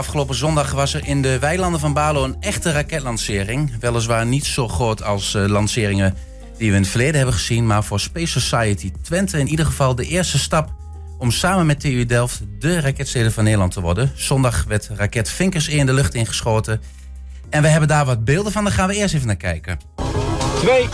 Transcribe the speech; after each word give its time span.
Afgelopen 0.00 0.34
zondag 0.34 0.70
was 0.70 0.94
er 0.94 1.06
in 1.06 1.22
de 1.22 1.38
weilanden 1.38 1.80
van 1.80 1.92
Balo 1.92 2.24
een 2.24 2.36
echte 2.40 2.72
raketlancering. 2.72 3.72
Weliswaar 3.80 4.26
niet 4.26 4.44
zo 4.44 4.68
groot 4.68 5.02
als 5.02 5.34
uh, 5.34 5.46
lanceringen 5.46 6.14
die 6.58 6.70
we 6.70 6.76
in 6.76 6.82
het 6.82 6.90
verleden 6.90 7.16
hebben 7.16 7.34
gezien, 7.34 7.66
maar 7.66 7.84
voor 7.84 8.00
Space 8.00 8.40
Society 8.40 8.92
Twente 9.02 9.38
in 9.38 9.48
ieder 9.48 9.66
geval 9.66 9.94
de 9.94 10.06
eerste 10.06 10.38
stap 10.38 10.72
om 11.18 11.30
samen 11.30 11.66
met 11.66 11.80
TU 11.80 12.06
Delft 12.06 12.42
de 12.58 12.80
raketsteden 12.80 13.32
van 13.32 13.44
Nederland 13.44 13.72
te 13.72 13.80
worden. 13.80 14.12
Zondag 14.14 14.64
werd 14.68 14.90
raket 14.94 15.28
Vinkers 15.28 15.68
in 15.68 15.86
de 15.86 15.92
lucht 15.92 16.14
ingeschoten. 16.14 16.80
En 17.50 17.62
we 17.62 17.68
hebben 17.68 17.88
daar 17.88 18.04
wat 18.04 18.24
beelden 18.24 18.52
van, 18.52 18.64
daar 18.64 18.72
gaan 18.72 18.88
we 18.88 18.94
eerst 18.94 19.14
even 19.14 19.26
naar 19.26 19.36
kijken. 19.36 19.78
2, 20.60 20.88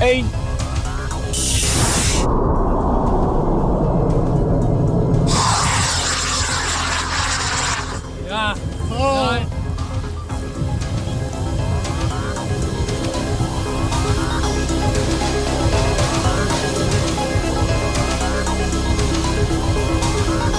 1. 0.00 0.30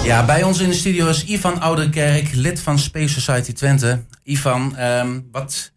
Ja. 0.04 0.26
Bij 0.26 0.44
ons 0.44 0.60
in 0.60 0.70
de 0.70 0.76
studio 0.76 1.08
is 1.08 1.26
Ivan 1.26 1.62
Ouderkerk, 1.62 2.34
lid 2.34 2.60
van 2.60 2.80
Space 2.80 3.22
Society 3.22 3.54
Twente. 3.54 4.04
Ivan, 4.24 4.80
um, 4.80 5.28
wat 5.32 5.73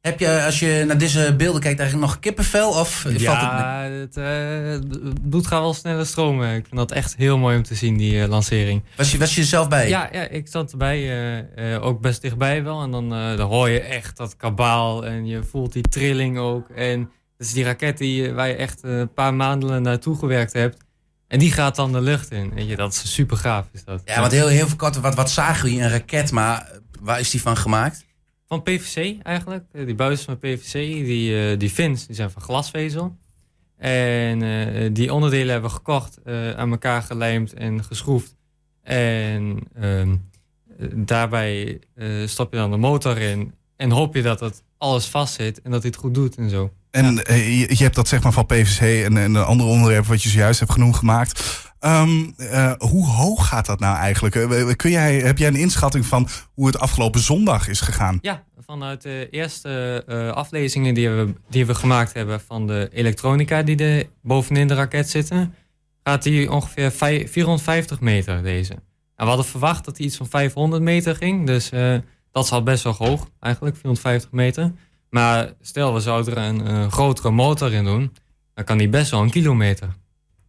heb 0.00 0.18
je 0.18 0.42
als 0.44 0.58
je 0.58 0.84
naar 0.86 0.98
deze 0.98 1.34
beelden 1.36 1.60
kijkt 1.60 1.80
eigenlijk 1.80 2.10
nog 2.10 2.20
kippenvel? 2.20 2.70
Of 2.70 3.06
ja, 3.08 3.82
het, 3.82 4.16
uh, 4.16 4.26
het 4.70 5.28
bloed 5.28 5.46
gaat 5.46 5.60
wel 5.60 5.74
sneller 5.74 6.06
stromen. 6.06 6.56
Ik 6.56 6.64
vind 6.66 6.76
dat 6.76 6.92
echt 6.92 7.16
heel 7.16 7.38
mooi 7.38 7.56
om 7.56 7.62
te 7.62 7.74
zien, 7.74 7.96
die 7.96 8.14
uh, 8.14 8.28
lancering. 8.28 8.82
Was 8.96 9.12
je, 9.12 9.18
was 9.18 9.34
je 9.34 9.40
er 9.40 9.46
zelf 9.46 9.68
bij? 9.68 9.88
Ja, 9.88 10.08
ja 10.12 10.28
ik 10.28 10.48
zat 10.48 10.72
erbij. 10.72 11.00
Uh, 11.56 11.84
ook 11.84 12.00
best 12.00 12.22
dichtbij 12.22 12.62
wel. 12.62 12.82
En 12.82 12.90
dan, 12.90 13.08
dan 13.08 13.48
hoor 13.48 13.68
je 13.68 13.80
echt 13.80 14.16
dat 14.16 14.36
kabaal 14.36 15.06
en 15.06 15.26
je 15.26 15.42
voelt 15.42 15.72
die 15.72 15.82
trilling 15.82 16.38
ook. 16.38 16.68
En 16.68 17.10
dat 17.36 17.46
is 17.46 17.52
die 17.52 17.64
raket 17.64 17.98
die, 17.98 18.32
waar 18.32 18.48
je 18.48 18.54
echt 18.54 18.82
een 18.82 19.12
paar 19.12 19.34
maanden 19.34 19.82
naartoe 19.82 20.18
gewerkt 20.18 20.52
hebt. 20.52 20.76
En 21.28 21.38
die 21.38 21.52
gaat 21.52 21.76
dan 21.76 21.92
de 21.92 22.00
lucht 22.00 22.30
in. 22.30 22.54
Weet 22.54 22.68
je, 22.68 22.76
dat 22.76 22.92
is 22.92 23.14
super 23.14 23.36
gaaf. 23.36 23.66
Is 23.72 23.84
dat. 23.84 24.02
Ja, 24.04 24.20
want 24.20 24.32
heel, 24.32 24.46
heel 24.46 24.66
veel 24.66 24.76
kort, 24.76 25.00
wat, 25.00 25.14
wat 25.14 25.30
zagen 25.30 25.64
we? 25.64 25.80
Een 25.80 25.90
raket, 25.90 26.30
maar 26.30 26.70
waar 27.00 27.20
is 27.20 27.30
die 27.30 27.42
van 27.42 27.56
gemaakt? 27.56 28.08
Van 28.50 28.62
PVC 28.62 29.22
eigenlijk. 29.22 29.64
Die 29.72 29.94
buizen 29.94 30.24
van 30.24 30.38
PVC, 30.38 30.72
die, 30.72 31.52
uh, 31.52 31.58
die 31.58 31.70
fins, 31.70 32.06
die 32.06 32.16
zijn 32.16 32.30
van 32.30 32.42
glasvezel. 32.42 33.16
En 33.76 34.42
uh, 34.42 34.88
die 34.92 35.12
onderdelen 35.14 35.52
hebben 35.52 35.70
we 35.70 35.76
gekocht, 35.76 36.18
aan 36.56 36.70
elkaar 36.70 37.02
gelijmd 37.02 37.54
en 37.54 37.84
geschroefd. 37.84 38.36
En 38.82 39.58
ehm, 39.74 40.16
daarbij 40.94 41.80
stop 42.24 42.52
je 42.52 42.58
dan 42.58 42.70
de 42.70 42.76
motor 42.76 43.18
in 43.18 43.54
en 43.76 43.90
hoop 43.90 44.14
je 44.14 44.22
dat 44.22 44.40
het 44.40 44.62
alles 44.78 45.06
vast 45.06 45.34
zit 45.34 45.62
en 45.62 45.70
dat 45.70 45.82
hij 45.82 45.90
het 45.90 46.00
goed 46.00 46.14
doet 46.14 46.36
en 46.36 46.50
zo. 46.50 46.72
En 46.90 47.14
je, 47.14 47.76
hebt 47.76 47.94
dat 47.94 48.08
zeg 48.08 48.22
maar 48.22 48.32
van 48.32 48.46
PVC 48.46 49.04
en, 49.04 49.16
en 49.16 49.32
de 49.32 49.44
andere 49.44 49.70
onderwerpen 49.70 50.10
wat 50.10 50.22
je 50.22 50.28
zojuist 50.28 50.60
hebt 50.60 50.72
genoemd 50.72 50.96
gemaakt. 50.96 51.69
Um, 51.84 52.34
uh, 52.38 52.72
hoe 52.78 53.06
hoog 53.06 53.48
gaat 53.48 53.66
dat 53.66 53.80
nou 53.80 53.96
eigenlijk? 53.96 54.34
Uh, 54.34 54.70
kun 54.76 54.90
jij, 54.90 55.16
heb 55.16 55.38
jij 55.38 55.48
een 55.48 55.56
inschatting 55.56 56.06
van 56.06 56.28
hoe 56.54 56.66
het 56.66 56.78
afgelopen 56.78 57.20
zondag 57.20 57.68
is 57.68 57.80
gegaan? 57.80 58.18
Ja, 58.22 58.44
vanuit 58.66 59.02
de 59.02 59.28
eerste 59.30 60.04
uh, 60.08 60.30
aflezingen 60.30 60.94
die 60.94 61.10
we, 61.10 61.34
die 61.48 61.66
we 61.66 61.74
gemaakt 61.74 62.12
hebben 62.12 62.40
van 62.40 62.66
de 62.66 62.88
elektronica 62.92 63.62
die 63.62 63.76
er 63.76 64.06
bovenin 64.22 64.68
de 64.68 64.74
raket 64.74 65.10
zitten, 65.10 65.54
gaat 66.04 66.22
die 66.22 66.50
ongeveer 66.52 66.90
5, 66.90 67.32
450 67.32 68.00
meter 68.00 68.42
deze. 68.42 68.72
En 68.72 68.80
we 69.16 69.24
hadden 69.24 69.46
verwacht 69.46 69.84
dat 69.84 69.96
hij 69.96 70.06
iets 70.06 70.16
van 70.16 70.28
500 70.28 70.82
meter 70.82 71.16
ging, 71.16 71.46
dus 71.46 71.70
dat 72.32 72.44
is 72.44 72.52
al 72.52 72.62
best 72.62 72.84
wel 72.84 72.94
hoog 72.94 73.28
eigenlijk, 73.40 73.76
450 73.76 74.30
meter. 74.30 74.72
Maar 75.10 75.52
stel 75.60 75.94
we 75.94 76.00
zouden 76.00 76.36
er 76.36 76.42
een, 76.42 76.74
een 76.74 76.90
grotere 76.90 77.30
motor 77.30 77.72
in 77.72 77.84
doen, 77.84 78.12
dan 78.54 78.64
kan 78.64 78.78
die 78.78 78.88
best 78.88 79.10
wel 79.10 79.22
een 79.22 79.30
kilometer. 79.30 79.88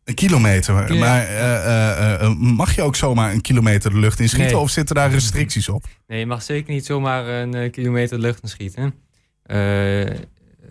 Een 0.03 0.13
kilometer. 0.13 0.94
Ja. 0.94 1.00
Maar 1.00 1.29
uh, 1.29 2.29
uh, 2.29 2.35
mag 2.38 2.75
je 2.75 2.81
ook 2.81 2.95
zomaar 2.95 3.34
een 3.34 3.41
kilometer 3.41 3.91
de 3.91 4.00
lucht 4.00 4.19
in 4.19 4.29
schieten? 4.29 4.51
Nee. 4.51 4.62
Of 4.62 4.69
zitten 4.69 4.95
daar 4.95 5.12
restricties 5.12 5.69
op? 5.69 5.85
Nee, 6.07 6.19
je 6.19 6.25
mag 6.25 6.44
zeker 6.44 6.73
niet 6.73 6.85
zomaar 6.85 7.28
een 7.28 7.72
kilometer 7.72 8.17
de 8.17 8.23
lucht 8.23 8.41
in 8.41 8.50
schieten. 8.50 8.94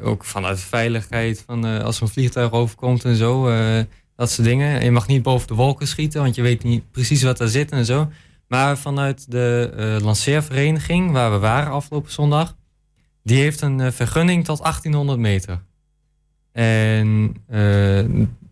ook 0.01 0.25
vanuit 0.25 0.61
veiligheid, 0.61 1.43
van, 1.47 1.65
als 1.65 1.97
er 1.97 2.03
een 2.03 2.09
vliegtuig 2.09 2.51
overkomt 2.51 3.05
en 3.05 3.17
zo. 3.17 3.51
dat 4.17 4.31
soort 4.31 4.49
dingen. 4.49 4.85
Je 4.85 4.91
mag 4.91 5.07
niet 5.07 5.23
boven 5.23 5.47
de 5.47 5.55
wolken 5.55 5.87
schieten, 5.87 6.23
want 6.23 6.35
je 6.35 6.43
weet 6.43 6.63
niet 6.63 6.91
precies 6.91 7.23
wat 7.23 7.41
er 7.41 7.49
zit 7.49 7.71
en 7.71 7.85
zo. 7.85 8.11
Maar 8.49 8.79
vanuit 8.79 9.31
de 9.31 9.99
lanceervereniging, 10.03 11.13
waar 11.13 11.31
we 11.31 11.39
waren 11.39 11.73
afgelopen 11.73 12.13
zondag... 12.13 12.57
die 13.23 13.41
heeft 13.41 13.61
een 13.61 13.93
vergunning 13.93 14.45
tot 14.45 14.59
1800 14.59 15.19
meter. 15.19 15.63
En 16.53 17.37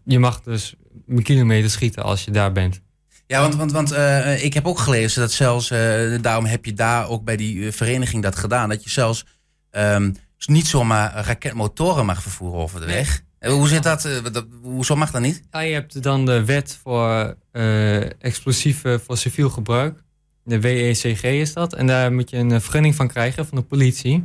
je 0.09 0.19
mag 0.19 0.41
dus 0.43 0.75
een 1.07 1.23
kilometer 1.23 1.71
schieten 1.71 2.03
als 2.03 2.25
je 2.25 2.31
daar 2.31 2.53
bent. 2.53 2.81
Ja, 3.27 3.41
want, 3.41 3.55
want, 3.55 3.73
want 3.73 3.93
uh, 3.93 4.45
ik 4.45 4.55
heb 4.55 4.67
ook 4.67 4.79
gelezen 4.79 5.21
dat 5.21 5.33
zelfs, 5.33 5.71
uh, 5.71 5.79
daarom 6.21 6.45
heb 6.45 6.65
je 6.65 6.73
daar 6.73 7.09
ook 7.09 7.25
bij 7.25 7.37
die 7.37 7.73
vereniging 7.73 8.23
dat 8.23 8.37
gedaan, 8.37 8.69
dat 8.69 8.85
je 8.85 8.91
zelfs 8.91 9.25
um, 9.71 10.17
niet 10.47 10.67
zomaar 10.67 11.25
raketmotoren 11.25 12.07
mag 12.07 12.23
vervoeren 12.23 12.61
over 12.61 12.81
de 12.81 12.87
weg. 12.87 13.23
Nee. 13.41 13.53
Hoe 13.53 13.69
zit 13.69 13.83
dat? 13.83 14.05
Uh, 14.07 14.43
hoezo 14.63 14.97
mag 14.97 15.11
dat 15.11 15.21
niet? 15.21 15.43
Ja, 15.51 15.61
je 15.61 15.75
hebt 15.75 16.03
dan 16.03 16.27
de 16.27 16.45
wet 16.45 16.79
voor 16.83 17.37
explosieven 18.19 19.01
voor 19.01 19.17
civiel 19.17 19.51
gebruik. 19.51 20.03
De 20.45 20.61
WECG 20.61 21.23
is 21.23 21.53
dat. 21.53 21.75
En 21.75 21.87
daar 21.87 22.13
moet 22.13 22.31
je 22.31 22.37
een 22.37 22.61
vergunning 22.61 22.95
van 22.95 23.09
krijgen 23.09 23.47
van 23.47 23.59
de 23.59 23.65
politie. 23.65 24.25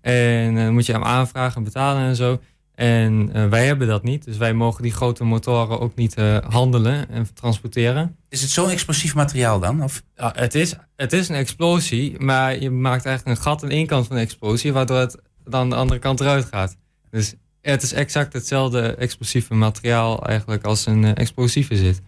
En 0.00 0.54
dan 0.54 0.72
moet 0.72 0.86
je 0.86 0.92
hem 0.92 1.04
aanvragen 1.04 1.56
en 1.56 1.64
betalen 1.64 2.02
en 2.02 2.16
zo. 2.16 2.40
En 2.78 3.30
uh, 3.36 3.48
wij 3.48 3.66
hebben 3.66 3.88
dat 3.88 4.02
niet. 4.02 4.24
Dus 4.24 4.36
wij 4.36 4.52
mogen 4.52 4.82
die 4.82 4.92
grote 4.92 5.24
motoren 5.24 5.80
ook 5.80 5.94
niet 5.94 6.18
uh, 6.18 6.38
handelen 6.48 7.10
en 7.10 7.34
transporteren. 7.34 8.16
Is 8.28 8.40
het 8.40 8.50
zo'n 8.50 8.70
explosief 8.70 9.14
materiaal 9.14 9.60
dan? 9.60 9.82
Of? 9.82 10.02
Ja, 10.16 10.32
het, 10.36 10.54
is, 10.54 10.74
het 10.96 11.12
is 11.12 11.28
een 11.28 11.34
explosie, 11.34 12.20
maar 12.20 12.60
je 12.60 12.70
maakt 12.70 13.04
eigenlijk 13.04 13.38
een 13.38 13.44
gat 13.44 13.62
aan 13.62 13.68
één 13.70 13.86
kant 13.86 14.06
van 14.06 14.16
de 14.16 14.22
explosie, 14.22 14.72
waardoor 14.72 14.98
het 14.98 15.16
dan 15.44 15.70
de 15.70 15.76
andere 15.76 16.00
kant 16.00 16.20
eruit 16.20 16.44
gaat. 16.44 16.76
Dus 17.10 17.34
het 17.60 17.82
is 17.82 17.92
exact 17.92 18.32
hetzelfde 18.32 18.94
explosieve 18.94 19.54
materiaal 19.54 20.26
eigenlijk 20.26 20.64
als 20.64 20.86
een 20.86 21.02
uh, 21.02 21.10
explosieve 21.14 21.76
zit. 21.76 22.00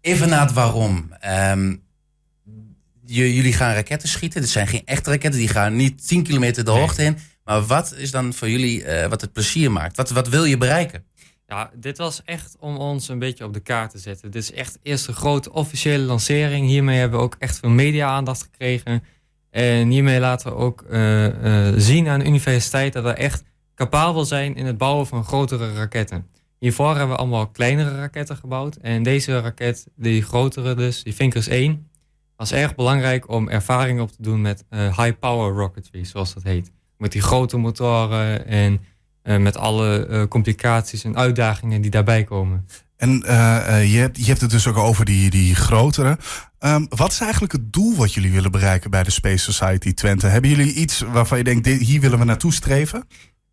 Even 0.00 0.28
naar 0.28 0.40
het 0.40 0.52
waarom. 0.52 1.12
Um, 1.50 1.82
jullie 3.04 3.52
gaan 3.52 3.74
raketten 3.74 4.08
schieten. 4.08 4.40
Dit 4.40 4.50
zijn 4.50 4.66
geen 4.66 4.82
echte 4.84 5.10
raketten. 5.10 5.40
Die 5.40 5.48
gaan 5.48 5.76
niet 5.76 6.06
10 6.06 6.22
kilometer 6.22 6.64
de 6.64 6.70
hoogte 6.70 7.00
nee. 7.02 7.10
in. 7.10 7.18
Maar 7.44 7.62
wat 7.62 7.94
is 7.94 8.10
dan 8.10 8.32
voor 8.32 8.50
jullie 8.50 8.84
uh, 8.84 9.06
wat 9.06 9.20
het 9.20 9.32
plezier 9.32 9.72
maakt? 9.72 9.96
Wat, 9.96 10.10
wat 10.10 10.28
wil 10.28 10.44
je 10.44 10.56
bereiken? 10.56 11.04
Ja, 11.46 11.70
dit 11.74 11.98
was 11.98 12.22
echt 12.24 12.56
om 12.58 12.76
ons 12.76 13.08
een 13.08 13.18
beetje 13.18 13.44
op 13.44 13.52
de 13.52 13.60
kaart 13.60 13.90
te 13.90 13.98
zetten. 13.98 14.30
Dit 14.30 14.42
is 14.42 14.52
echt 14.52 14.72
de 14.72 14.78
eerste 14.82 15.12
grote 15.12 15.52
officiële 15.52 16.04
lancering. 16.04 16.66
Hiermee 16.66 16.98
hebben 16.98 17.18
we 17.18 17.24
ook 17.24 17.36
echt 17.38 17.58
veel 17.58 17.70
media-aandacht 17.70 18.42
gekregen. 18.42 19.02
En 19.50 19.88
hiermee 19.88 20.20
laten 20.20 20.50
we 20.50 20.56
ook 20.56 20.84
uh, 20.90 21.68
uh, 21.68 21.74
zien 21.76 22.08
aan 22.08 22.18
de 22.18 22.26
universiteit 22.26 22.92
dat 22.92 23.04
we 23.04 23.12
echt 23.12 23.42
capabel 23.74 24.24
zijn 24.24 24.54
in 24.54 24.66
het 24.66 24.78
bouwen 24.78 25.06
van 25.06 25.24
grotere 25.24 25.74
raketten. 25.74 26.26
Hiervoor 26.58 26.90
hebben 26.90 27.08
we 27.08 27.16
allemaal 27.16 27.46
kleinere 27.46 27.96
raketten 27.96 28.36
gebouwd. 28.36 28.76
En 28.76 29.02
deze 29.02 29.40
raket, 29.40 29.86
die 29.96 30.22
grotere 30.22 30.74
dus, 30.74 31.02
die 31.02 31.14
Vinkers 31.14 31.46
1, 31.46 31.90
was 32.36 32.52
erg 32.52 32.74
belangrijk 32.74 33.28
om 33.28 33.48
ervaring 33.48 34.00
op 34.00 34.10
te 34.10 34.22
doen 34.22 34.40
met 34.40 34.64
high 34.70 35.18
power 35.18 35.52
rocketry, 35.52 36.04
zoals 36.04 36.34
dat 36.34 36.42
heet 36.42 36.72
met 37.04 37.12
die 37.12 37.22
grote 37.22 37.56
motoren 37.56 38.46
en 38.46 38.80
uh, 39.24 39.36
met 39.36 39.56
alle 39.56 40.06
uh, 40.10 40.22
complicaties 40.28 41.04
en 41.04 41.16
uitdagingen 41.16 41.80
die 41.80 41.90
daarbij 41.90 42.24
komen. 42.24 42.66
En 42.96 43.10
uh, 43.26 43.92
je, 43.92 43.98
hebt, 43.98 44.16
je 44.18 44.24
hebt 44.24 44.40
het 44.40 44.50
dus 44.50 44.66
ook 44.66 44.76
over 44.76 45.04
die, 45.04 45.30
die 45.30 45.54
grotere. 45.54 46.18
Um, 46.60 46.86
wat 46.88 47.12
is 47.12 47.20
eigenlijk 47.20 47.52
het 47.52 47.72
doel 47.72 47.94
wat 47.94 48.14
jullie 48.14 48.32
willen 48.32 48.50
bereiken 48.50 48.90
bij 48.90 49.02
de 49.02 49.10
Space 49.10 49.52
Society 49.52 49.94
Twente? 49.94 50.26
Hebben 50.26 50.50
jullie 50.50 50.74
iets 50.74 51.00
waarvan 51.00 51.38
je 51.38 51.44
denkt, 51.44 51.64
dit, 51.64 51.80
hier 51.80 52.00
willen 52.00 52.18
we 52.18 52.24
naartoe 52.24 52.52
streven? 52.52 53.06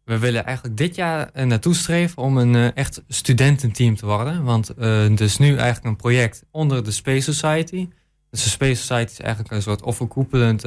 We 0.03 0.17
willen 0.17 0.45
eigenlijk 0.45 0.77
dit 0.77 0.95
jaar 0.95 1.29
naartoe 1.33 1.75
streven 1.75 2.21
om 2.21 2.37
een 2.37 2.73
echt 2.73 3.03
studententeam 3.07 3.95
te 3.95 4.05
worden. 4.05 4.43
Want 4.43 4.67
het 4.77 5.21
is 5.21 5.37
nu 5.37 5.47
eigenlijk 5.47 5.85
een 5.85 5.95
project 5.95 6.43
onder 6.51 6.83
de 6.83 6.91
Space 6.91 7.33
Society. 7.33 7.87
Dus 8.29 8.43
de 8.43 8.49
Space 8.49 8.81
Society 8.81 9.11
is 9.11 9.19
eigenlijk 9.19 9.53
een 9.53 9.61
soort 9.61 9.83
overkoepelend 9.83 10.65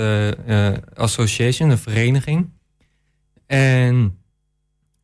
association, 0.94 1.70
een 1.70 1.78
vereniging. 1.78 2.53
En 3.46 4.18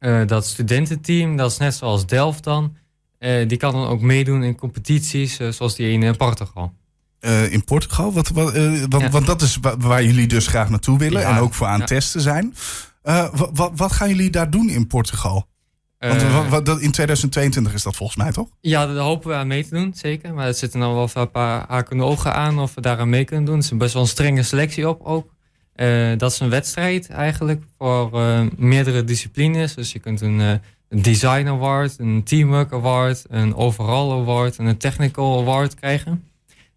uh, 0.01 0.27
dat 0.27 0.47
studententeam, 0.47 1.37
dat 1.37 1.51
is 1.51 1.59
net 1.59 1.75
zoals 1.75 2.07
Delft 2.07 2.45
dan. 2.45 2.77
Uh, 3.19 3.49
die 3.49 3.59
kan 3.59 3.73
dan 3.73 3.87
ook 3.87 4.01
meedoen 4.01 4.43
in 4.43 4.57
competities 4.57 5.41
uh, 5.41 5.49
zoals 5.49 5.75
die 5.75 5.99
in 5.99 6.17
Portugal. 6.17 6.73
in 7.51 7.65
Portugal? 7.65 8.13
Wat, 8.13 8.29
wat, 8.29 8.53
want, 8.89 9.03
ja. 9.03 9.11
want, 9.11 9.27
dat 9.27 9.43
is 9.43 9.59
waar 9.79 10.05
jullie 10.05 10.27
dus 10.27 10.47
graag 10.47 10.71
naartoe 10.71 10.99
willen 10.99 11.21
ja, 11.21 11.37
en 11.37 11.43
ook 11.43 11.55
voor 11.55 11.67
aan 11.67 11.79
ja. 11.79 11.85
testen 11.85 12.21
zijn. 12.21 12.55
wat, 13.53 13.71
wat 13.75 13.93
gaan 13.93 14.09
jullie 14.09 14.31
daar 14.31 14.51
doen 14.51 14.69
in 14.69 14.87
Portugal? 14.87 15.49
Want 16.09 16.23
Eh, 16.23 16.65
dat- 16.65 16.81
in 16.81 16.91
2022 16.91 17.73
is 17.73 17.83
dat 17.83 17.97
volgens 17.97 18.19
mij 18.19 18.33
toch? 18.33 18.49
Ja, 18.61 18.87
daar 18.87 19.05
hopen 19.05 19.29
we 19.29 19.35
aan 19.35 19.47
mee 19.47 19.65
te 19.65 19.75
doen, 19.75 19.93
zeker. 19.95 20.35
Maar 20.35 20.47
er 20.47 20.55
zitten 20.55 20.81
dan 20.81 20.95
wel 20.95 21.09
een 21.15 21.31
paar 21.31 21.65
hakende 21.69 22.03
ogen 22.05 22.35
aan 22.35 22.59
of 22.59 22.75
we 22.75 22.81
daaraan 22.81 23.09
mee 23.09 23.25
kunnen 23.25 23.45
doen. 23.45 23.55
Er 23.55 23.63
is 23.63 23.77
best 23.77 23.93
wel 23.93 24.03
een 24.03 24.09
strenge 24.09 24.43
selectie 24.43 24.89
op 24.89 25.03
ook. 25.03 25.35
Eh, 25.81 26.11
dat 26.17 26.33
is 26.33 26.41
een 26.41 26.51
wedstrijd 26.51 27.09
eigenlijk 27.09 27.63
voor 27.79 28.21
eh, 28.21 28.43
meerdere 28.57 29.05
disciplines. 29.05 29.75
Dus 29.75 29.93
je 29.93 29.99
kunt 29.99 30.21
een, 30.21 30.41
eh, 30.41 30.53
een 30.89 31.03
design 31.03 31.47
award, 31.47 31.99
een 31.99 32.23
teamwork 32.23 32.73
award, 32.73 33.25
een 33.29 33.55
overall 33.55 34.21
award 34.21 34.57
en 34.57 34.67
een 34.67 34.77
technical 34.77 35.41
award 35.41 35.75
krijgen. 35.75 36.29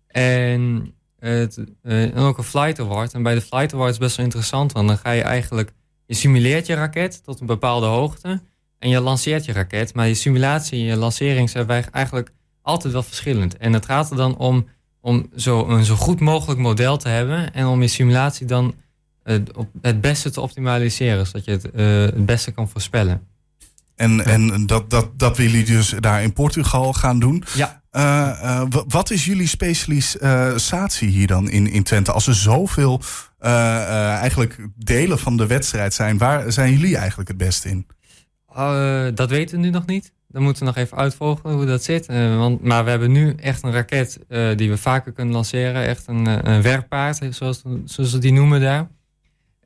En, 0.07 0.93
en 1.19 2.15
ook 2.15 2.37
een 2.37 2.43
flight 2.43 2.79
award. 2.79 3.13
En 3.13 3.23
bij 3.23 3.33
de 3.33 3.41
flight 3.41 3.73
award 3.73 3.91
is 3.91 3.97
best 3.97 4.15
wel 4.15 4.25
interessant, 4.25 4.71
want 4.71 4.87
dan 4.87 4.97
ga 4.97 5.11
je 5.11 5.21
eigenlijk, 5.21 5.71
je 6.05 6.15
simuleert 6.15 6.65
je 6.65 6.73
raket 6.73 7.23
tot 7.23 7.39
een 7.39 7.45
bepaalde 7.45 7.85
hoogte. 7.85 8.41
En 8.79 8.89
je 8.89 8.99
lanceert 8.99 9.45
je 9.45 9.51
raket, 9.51 9.93
maar 9.93 10.07
je 10.07 10.13
simulatie 10.13 10.79
en 10.79 10.85
je 10.85 10.97
lancering 10.97 11.49
zijn 11.49 11.69
eigenlijk 11.69 12.31
altijd 12.61 12.93
wel 12.93 13.03
verschillend. 13.03 13.57
En 13.57 13.73
het 13.73 13.85
gaat 13.85 14.11
er 14.11 14.17
dan 14.17 14.37
om, 14.37 14.67
om 15.01 15.29
zo, 15.35 15.67
een 15.67 15.85
zo 15.85 15.95
goed 15.95 16.19
mogelijk 16.19 16.59
model 16.59 16.97
te 16.97 17.09
hebben 17.09 17.53
en 17.53 17.67
om 17.67 17.81
je 17.81 17.87
simulatie 17.87 18.45
dan 18.45 18.73
op 19.55 19.69
het 19.81 20.01
beste 20.01 20.29
te 20.29 20.41
optimaliseren, 20.41 21.25
zodat 21.25 21.45
je 21.45 21.51
het 21.51 21.71
eh, 21.71 21.85
het 22.15 22.25
beste 22.25 22.51
kan 22.51 22.69
voorspellen. 22.69 23.21
En, 23.95 24.25
en 24.25 24.65
dat, 24.65 24.89
dat, 24.89 25.19
dat 25.19 25.37
willen 25.37 25.51
jullie 25.51 25.65
dus 25.75 25.93
daar 25.99 26.23
in 26.23 26.33
Portugal 26.33 26.93
gaan 26.93 27.19
doen. 27.19 27.43
Ja. 27.55 27.81
Eh, 27.91 28.29
eh, 28.29 28.65
wa- 28.69 28.83
wat 28.87 29.09
is 29.09 29.25
jullie 29.25 29.47
specialisatie 29.47 31.07
hier 31.09 31.27
dan 31.27 31.49
in, 31.49 31.67
in 31.71 31.83
Twente? 31.83 32.11
Als 32.11 32.27
er 32.27 32.35
zoveel 32.35 33.01
eh, 33.39 34.13
eigenlijk 34.13 34.57
delen 34.75 35.19
van 35.19 35.37
de 35.37 35.47
wedstrijd 35.47 35.93
zijn, 35.93 36.17
waar 36.17 36.51
zijn 36.51 36.71
jullie 36.71 36.97
eigenlijk 36.97 37.27
het 37.27 37.37
beste 37.37 37.69
in? 37.69 37.87
Dat 39.15 39.29
weten 39.29 39.57
we 39.57 39.63
nu 39.63 39.69
nog 39.69 39.85
niet. 39.85 40.11
Dan 40.27 40.43
moeten 40.43 40.61
we 40.65 40.67
nog 40.69 40.77
even 40.77 40.97
uitvogelen 40.97 41.55
hoe 41.55 41.65
dat 41.65 41.83
zit. 41.83 42.05
Want, 42.07 42.63
maar 42.63 42.83
we 42.83 42.89
hebben 42.89 43.11
nu 43.11 43.33
echt 43.35 43.63
een 43.63 43.71
raket 43.71 44.19
die 44.55 44.69
we 44.69 44.77
vaker 44.77 45.11
kunnen 45.11 45.33
lanceren. 45.33 45.83
Echt 45.85 46.07
een, 46.07 46.49
een 46.51 46.61
werkpaard, 46.61 47.19
zoals, 47.29 47.61
zoals 47.85 48.09
ze 48.09 48.17
die 48.17 48.33
noemen 48.33 48.61
daar. 48.61 48.87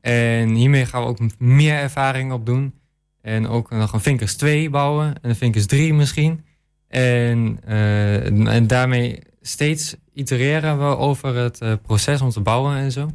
En 0.00 0.54
hiermee 0.54 0.86
gaan 0.86 1.02
we 1.02 1.08
ook 1.08 1.38
meer 1.38 1.74
ervaring 1.74 2.32
op 2.32 2.46
doen. 2.46 2.74
En 3.22 3.48
ook 3.48 3.70
nog 3.70 3.92
een 3.92 4.00
Vinkers 4.00 4.36
2 4.36 4.70
bouwen. 4.70 5.06
En 5.06 5.30
een 5.30 5.36
Vinkers 5.36 5.66
3 5.66 5.94
misschien. 5.94 6.44
En, 6.88 7.60
eh, 7.66 8.26
en 8.54 8.66
daarmee 8.66 9.22
steeds 9.40 9.94
itereren 10.12 10.78
we 10.78 10.96
over 10.96 11.36
het 11.36 11.60
eh, 11.60 11.72
proces 11.82 12.20
om 12.20 12.30
te 12.30 12.40
bouwen 12.40 12.76
en 12.76 12.92
zo. 12.92 13.10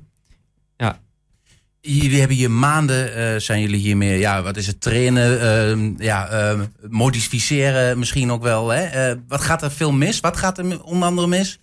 Jullie 1.85 2.19
hebben 2.19 2.37
hier 2.37 2.51
maanden, 2.51 3.15
eh, 3.15 3.39
zijn 3.39 3.61
jullie 3.61 3.79
hiermee, 3.79 4.19
ja, 4.19 4.41
wat 4.41 4.57
is 4.57 4.67
het, 4.67 4.81
trainen, 4.81 5.41
ehm, 5.41 6.03
ja, 6.03 6.27
ehm, 6.27 6.65
modificeren 6.89 7.99
misschien 7.99 8.31
ook 8.31 8.41
wel. 8.41 8.69
Hè? 8.69 9.15
Wat 9.27 9.41
gaat 9.41 9.61
er 9.61 9.71
veel 9.71 9.91
mis? 9.91 10.19
Wat 10.19 10.37
gaat 10.37 10.57
er 10.57 10.83
onder 10.83 11.07
andere 11.07 11.27
mis? 11.27 11.59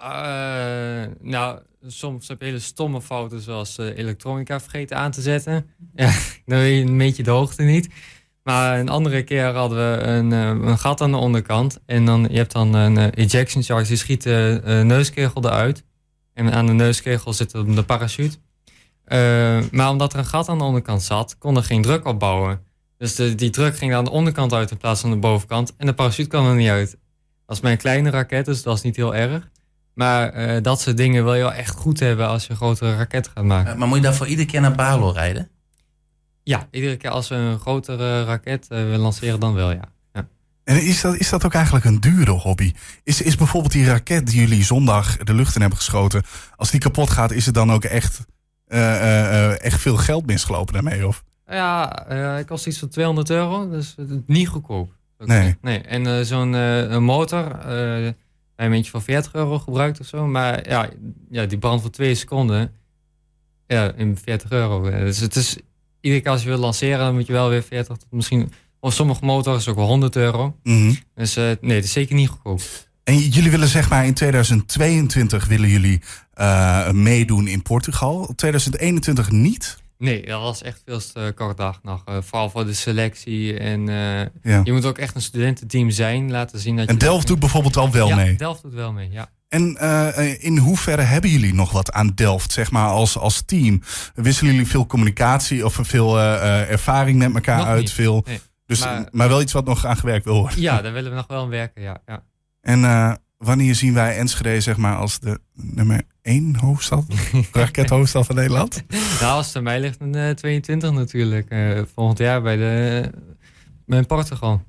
Eh, 0.00 1.02
nou, 1.20 1.58
soms 1.86 2.28
heb 2.28 2.40
je 2.40 2.46
hele 2.46 2.58
stomme 2.58 3.00
fouten 3.00 3.40
zoals 3.40 3.78
eh, 3.78 3.98
elektronica 3.98 4.60
vergeten 4.60 4.96
aan 4.96 5.10
te 5.10 5.20
zetten. 5.20 5.66
Ja, 5.94 6.12
dan 6.46 6.58
weet 6.58 6.78
je 6.78 6.84
een 6.90 6.98
beetje 6.98 7.22
de 7.22 7.30
hoogte 7.30 7.62
niet. 7.62 7.88
Maar 8.42 8.78
een 8.78 8.88
andere 8.88 9.22
keer 9.22 9.44
hadden 9.44 9.78
we 9.78 10.02
een, 10.02 10.32
eh, 10.32 10.68
een 10.68 10.78
gat 10.78 11.00
aan 11.00 11.10
de 11.10 11.16
onderkant. 11.16 11.80
En 11.86 12.04
dan, 12.04 12.26
je 12.30 12.36
hebt 12.36 12.52
dan 12.52 12.74
een 12.74 12.98
ejection 13.14 13.62
charge, 13.62 13.86
die 13.86 13.96
schiet 13.96 14.22
de 14.22 14.82
neuskegel 14.84 15.44
eruit. 15.44 15.84
En 16.34 16.52
aan 16.52 16.66
de 16.66 16.72
neuskegel 16.72 17.32
zit 17.32 17.50
de 17.50 17.64
de 17.64 17.82
parachute. 17.82 18.36
Maar 19.70 19.90
omdat 19.90 20.12
er 20.12 20.18
een 20.18 20.24
gat 20.24 20.48
aan 20.48 20.58
de 20.58 20.64
onderkant 20.64 21.02
zat, 21.02 21.38
kon 21.38 21.56
er 21.56 21.64
geen 21.64 21.82
druk 21.82 22.06
opbouwen. 22.06 22.62
Dus 22.98 23.14
de, 23.14 23.34
die 23.34 23.50
druk 23.50 23.76
ging 23.76 23.94
aan 23.94 24.04
de 24.04 24.10
onderkant 24.10 24.52
uit 24.52 24.70
in 24.70 24.76
plaats 24.76 25.00
van 25.00 25.10
de 25.10 25.16
bovenkant. 25.16 25.74
En 25.76 25.86
de 25.86 25.94
parachute 25.94 26.28
kwam 26.28 26.46
er 26.46 26.54
niet 26.54 26.68
uit. 26.68 26.90
Dat 27.46 27.56
is 27.56 27.62
mijn 27.62 27.78
kleine 27.78 28.10
raket, 28.10 28.44
dus 28.44 28.62
dat 28.62 28.76
is 28.76 28.82
niet 28.82 28.96
heel 28.96 29.14
erg. 29.14 29.50
Maar 29.94 30.32
eh, 30.32 30.62
dat 30.62 30.80
soort 30.80 30.96
dingen 30.96 31.24
wil 31.24 31.34
je 31.34 31.42
wel 31.42 31.52
echt 31.52 31.74
goed 31.76 32.00
hebben 32.00 32.28
als 32.28 32.44
je 32.44 32.50
een 32.50 32.56
grotere 32.56 32.96
raket 32.96 33.30
gaat 33.34 33.44
maken. 33.44 33.72
Eh, 33.72 33.78
maar 33.78 33.88
moet 33.88 33.96
je 33.96 34.02
daarvoor 34.02 34.26
iedere 34.26 34.48
keer 34.48 34.60
naar 34.60 34.74
Balo 34.74 35.10
rijden? 35.10 35.48
Ja, 36.42 36.68
iedere 36.70 36.96
keer 36.96 37.10
als 37.10 37.28
we 37.28 37.34
een 37.34 37.58
grotere 37.58 38.24
raket 38.24 38.66
eh, 38.68 38.78
willen 38.78 38.98
lanceren, 38.98 39.40
dan 39.40 39.54
wel 39.54 39.70
ja. 39.70 39.92
ja. 40.12 40.28
En 40.64 40.82
is 40.82 41.00
dat, 41.00 41.16
is 41.16 41.28
dat 41.28 41.44
ook 41.44 41.54
eigenlijk 41.54 41.84
een 41.84 42.00
dure 42.00 42.30
hobby? 42.30 42.72
Is, 43.04 43.22
is 43.22 43.36
bijvoorbeeld 43.36 43.72
die 43.72 43.86
raket 43.86 44.26
die 44.26 44.40
jullie 44.40 44.64
zondag 44.64 45.16
de 45.16 45.34
lucht 45.34 45.54
in 45.54 45.60
hebben 45.60 45.78
geschoten, 45.78 46.22
als 46.56 46.70
die 46.70 46.80
kapot 46.80 47.10
gaat, 47.10 47.30
is 47.30 47.46
het 47.46 47.54
dan 47.54 47.72
ook 47.72 47.84
echt, 47.84 48.20
eh, 48.66 48.96
eh, 48.96 49.50
eh, 49.50 49.64
echt 49.64 49.80
veel 49.80 49.96
geld 49.96 50.26
misgelopen 50.26 50.74
daarmee? 50.74 51.06
Of? 51.06 51.24
Ja, 51.46 52.06
eh 52.08 52.34
het 52.34 52.46
kost 52.46 52.66
iets 52.66 52.78
van 52.78 52.88
200 52.88 53.30
euro, 53.30 53.70
dus 53.70 53.94
niet 54.26 54.48
goedkoop. 54.48 54.98
Nee. 55.26 55.56
nee. 55.60 55.80
En 55.80 56.06
eh, 56.06 56.24
zo'n 56.24 56.54
eh, 56.54 56.98
motor, 56.98 57.58
een 58.66 58.72
eentje 58.72 58.90
van 58.90 59.02
40 59.02 59.34
euro 59.34 59.58
gebruikt 59.58 60.00
of 60.00 60.06
zo. 60.06 60.26
Maar 60.26 60.68
ja, 60.68 60.88
ja 61.30 61.46
die 61.46 61.58
brand 61.58 61.80
voor 61.80 61.90
twee 61.90 62.14
seconden, 62.14 62.72
ja, 63.66 63.92
in 63.92 64.16
40 64.22 64.50
euro. 64.50 64.86
Eh, 64.86 65.00
Dus 65.00 65.18
het 65.18 65.36
is, 65.36 65.56
iedere 66.00 66.22
keer 66.22 66.32
als 66.32 66.42
je 66.42 66.48
wil 66.48 66.58
lanceren, 66.58 66.98
dan 66.98 67.14
moet 67.14 67.26
je 67.26 67.32
wel 67.32 67.48
weer 67.48 67.62
40 67.62 67.96
tot 67.96 68.08
misschien... 68.10 68.52
Of 68.82 68.94
sommige 68.94 69.24
motors 69.24 69.68
ook 69.68 69.76
wel 69.76 69.86
100 69.86 70.16
euro. 70.16 70.56
Mhm. 70.62 70.94
Dus 71.14 71.36
eh, 71.36 71.44
nee, 71.60 71.74
het 71.74 71.84
is 71.84 71.92
zeker 71.92 72.14
niet 72.14 72.28
goedkoop. 72.28 72.60
En 73.04 73.18
jullie 73.18 73.50
willen 73.50 73.68
zeg 73.68 73.90
maar 73.90 74.06
in 74.06 74.14
2022 74.14 75.46
willen 75.46 75.68
jullie 75.68 76.00
eh, 76.32 76.90
meedoen 76.90 77.48
in 77.48 77.62
Portugal. 77.62 78.32
2021 78.36 79.30
niet? 79.30 79.78
Nee, 80.00 80.26
dat 80.26 80.40
was 80.40 80.62
echt 80.62 80.82
veel 80.84 80.98
te 81.12 81.32
kort 81.34 81.56
dag 81.56 81.80
nog. 81.82 82.02
eh, 82.04 82.16
vooral 82.20 82.50
voor 82.50 82.64
de 82.66 82.72
selectie. 82.74 83.58
En 83.58 83.88
eh, 83.88 84.20
Ja. 84.52 84.60
je 84.64 84.72
moet 84.72 84.84
ook 84.84 84.98
echt 84.98 85.14
een 85.14 85.22
studententeam 85.22 85.90
zijn. 85.90 86.30
Laten 86.30 86.58
zien 86.58 86.76
dat 86.76 86.84
je... 86.84 86.90
En 86.90 86.98
Delft 86.98 87.26
doet 87.26 87.38
bijvoorbeeld 87.38 87.76
al 87.76 87.90
wel 87.90 88.08
ja, 88.08 88.16
mee. 88.16 88.36
Delft 88.36 88.62
doet 88.62 88.74
wel 88.74 88.92
mee, 88.92 89.08
ja. 89.10 89.30
En 89.48 89.76
eh, 89.76 90.44
in 90.44 90.56
hoeverre 90.58 91.02
hebben 91.02 91.30
jullie 91.30 91.54
nog 91.54 91.72
wat 91.72 91.92
aan 91.92 92.12
Delft, 92.14 92.52
zeg 92.52 92.70
maar, 92.70 92.86
als, 92.88 93.18
als 93.18 93.42
team? 93.42 93.82
Wisselen 94.14 94.52
jullie 94.52 94.68
veel 94.68 94.86
communicatie 94.86 95.64
of 95.64 95.78
veel 95.82 96.18
ervaring 96.20 97.18
met 97.18 97.34
elkaar 97.34 97.58
Nog 97.58 97.66
uit? 97.66 97.80
niet, 97.80 97.92
Veel, 97.92 98.22
nee. 98.26 98.40
dus, 98.66 98.80
maar, 98.80 99.08
Maar- 99.10 99.28
wel 99.28 99.40
iets 99.40 99.52
wat 99.52 99.64
nog 99.64 99.84
aan 99.84 99.96
gewerkt 99.96 100.24
wil 100.24 100.38
worden. 100.38 100.60
Ja, 100.60 100.82
daar 100.82 100.92
willen 100.92 101.10
we 101.10 101.16
nog 101.16 101.26
wel 101.26 101.42
aan 101.42 101.48
werken, 101.48 101.82
ja. 101.82 102.02
ja. 102.06 102.22
En 102.60 102.80
wanneer 103.44 103.74
zien 103.74 103.94
wij 103.94 104.16
Enschede, 104.16 104.60
zeg 104.60 104.76
maar, 104.76 104.96
als 104.96 105.18
de 105.18 105.40
nummer 105.54 106.02
één 106.22 106.56
hoofdstad? 106.56 107.04
rakethoofdstad 107.52 108.26
van 108.26 108.34
Nederland? 108.34 108.82
Nou, 109.20 109.36
als 109.36 109.46
het 109.46 109.56
aan 109.56 109.62
mij 109.62 109.80
ligt, 109.80 110.00
een 110.00 110.14
eh, 110.14 110.30
22 110.30 110.92
natuurlijk. 110.92 111.48
eh, 111.48 111.80
volgend 111.94 112.18
jaar 112.18 112.42
bij, 112.42 112.56
de, 112.56 113.10
bij 113.86 114.02
Portugal. 114.02 114.62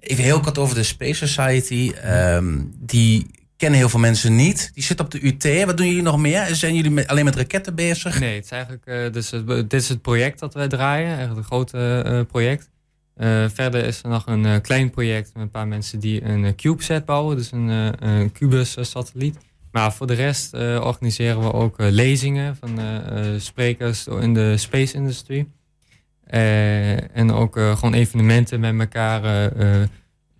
Even 0.00 0.24
heel 0.24 0.40
kort 0.40 0.58
over 0.58 0.74
de 0.74 0.82
Space 0.82 1.26
Society. 1.26 1.92
Ehm, 2.02 2.58
die 2.78 3.26
kennen 3.56 3.78
heel 3.78 3.88
veel 3.88 4.00
mensen 4.00 4.36
niet. 4.36 4.70
Die 4.74 4.82
zit 4.82 5.00
op 5.00 5.10
de 5.10 5.26
UT. 5.26 5.64
Wat 5.64 5.76
doen 5.76 5.86
jullie 5.86 6.02
nog 6.02 6.18
meer? 6.18 6.54
Zijn 6.54 6.74
jullie 6.74 6.90
met, 6.90 7.06
alleen 7.06 7.24
met 7.24 7.36
raketten 7.36 7.74
bezig? 7.74 8.20
Nee, 8.20 8.34
het 8.34 8.44
is 8.44 8.50
eigenlijk, 8.50 8.86
eh, 8.86 9.12
dus 9.12 9.30
het, 9.30 9.46
dit 9.46 9.72
is 9.72 9.88
het 9.88 10.02
project 10.02 10.38
dat 10.38 10.54
wij 10.54 10.68
draaien. 10.68 11.06
Eigenlijk 11.08 11.38
een 11.38 11.44
groot 11.44 11.72
eh, 11.72 12.18
eh, 12.18 12.26
project. 12.26 12.70
Eh, 13.14 13.44
verder 13.48 13.84
is 13.84 14.02
er 14.02 14.08
nog 14.08 14.26
een 14.26 14.46
eh, 14.46 14.60
klein 14.60 14.90
project 14.90 15.30
met 15.34 15.42
een 15.42 15.50
paar 15.50 15.68
mensen 15.68 16.00
die 16.00 16.24
een 16.24 16.44
eh, 16.44 16.54
CubeSat 16.54 17.04
bouwen. 17.04 17.36
Dus 17.36 17.52
een, 17.52 17.68
een 18.08 18.32
Cubus-satelliet. 18.32 19.38
Maar 19.70 19.92
voor 19.92 20.06
de 20.06 20.14
rest 20.14 20.54
organiseren 20.80 21.40
we 21.40 21.52
ook 21.52 21.74
lezingen 21.78 22.56
van 22.56 22.78
sprekers 23.40 24.06
in 24.06 24.34
de 24.34 24.56
space 24.56 24.94
industry. 24.94 25.48
Eh, 26.24 27.16
en 27.16 27.32
ook 27.32 27.54
gewoon 27.54 27.94
evenementen 27.94 28.60
met 28.60 28.78
elkaar. 28.78 29.24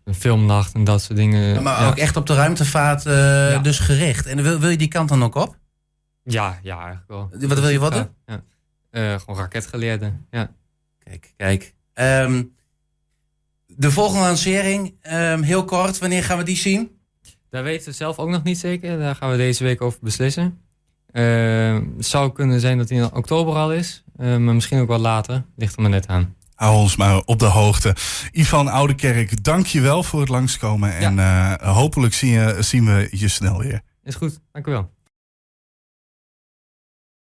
een 0.05 0.15
filmnacht 0.15 0.75
en 0.75 0.85
dat 0.85 1.03
soort 1.03 1.19
dingen. 1.19 1.63
Maar 1.63 1.81
ja. 1.81 1.89
ook 1.89 1.97
echt 1.97 2.17
op 2.17 2.27
de 2.27 2.35
ruimtevaart 2.35 3.03
Ja. 3.03 3.59
dus 3.59 3.79
gericht. 3.79 4.27
En 4.27 4.43
wil, 4.43 4.59
wil 4.59 4.71
je 4.71 4.77
die 4.77 4.89
kant 4.89 5.09
dan 5.09 5.23
ook 5.23 5.35
op? 5.35 5.57
Ja, 6.25 6.59
ja, 6.63 6.77
eigenlijk 6.77 7.09
wel. 7.09 7.49
Wat 7.49 7.61
wil 7.61 7.69
je? 7.69 8.09
Ja. 8.27 8.43
Eh, 8.95 9.19
gewoon 9.19 9.41
raketgeleerde. 9.41 10.13
Ja. 10.31 10.51
Kijk, 10.99 11.33
kijk. 11.37 11.75
Ehm, 11.93 12.43
de 13.77 13.91
volgende 13.91 14.25
lancering, 14.25 14.95
ehm, 15.01 15.43
heel 15.43 15.65
kort. 15.65 15.99
Wanneer 15.99 16.25
gaan 16.25 16.39
we 16.39 16.45
die 16.45 16.57
zien? 16.57 16.91
Daar 17.51 17.63
weten 17.63 17.89
we 17.89 17.93
zelf 17.95 18.19
ook 18.19 18.29
nog 18.29 18.43
niet 18.43 18.59
zeker. 18.59 18.99
Daar 18.99 19.15
gaan 19.17 19.31
we 19.31 19.37
deze 19.37 19.65
week 19.65 19.81
over 19.83 19.99
beslissen. 20.03 20.59
Eh, 21.11 21.75
het 21.97 22.07
zou 22.07 22.33
kunnen 22.33 22.61
zijn 22.61 22.79
dat 22.79 22.89
hij 22.89 22.99
in 22.99 23.13
oktober 23.15 23.55
al 23.55 23.73
is. 23.73 24.05
eh, 24.17 24.37
maar 24.37 24.55
misschien 24.55 24.81
ook 24.81 24.89
wel 24.89 24.99
later. 24.99 25.45
Ligt 25.57 25.77
er 25.77 25.81
maar 25.83 25.91
net 25.91 26.07
aan. 26.07 26.35
Hou 26.55 26.77
ons 26.77 26.97
maar 26.97 27.23
op 27.25 27.39
de 27.39 27.45
hoogte. 27.45 27.97
Ivan 28.33 28.69
Oudekerk, 28.69 29.45
dank 29.45 29.67
je 29.67 29.81
wel 29.81 30.03
voor 30.03 30.21
het 30.21 30.29
langskomen. 30.29 30.97
En 30.97 31.19
eh, 31.19 31.53
hopelijk 31.75 32.15
zien, 32.15 32.31
je, 32.31 32.57
zien 32.61 32.85
we 32.85 33.09
je 33.11 33.29
snel 33.29 33.59
weer. 33.59 33.81
Is 34.05 34.15
goed. 34.15 34.41
Dank 34.53 34.67
u 34.67 34.71
wel. 34.71 34.91